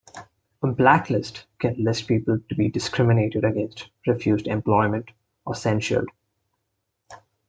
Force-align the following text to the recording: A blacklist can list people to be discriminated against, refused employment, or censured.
A 0.63 0.65
blacklist 0.67 1.45
can 1.59 1.75
list 1.77 2.07
people 2.07 2.39
to 2.49 2.55
be 2.55 2.69
discriminated 2.69 3.43
against, 3.43 3.91
refused 4.07 4.47
employment, 4.47 5.11
or 5.45 5.53
censured. 5.53 6.09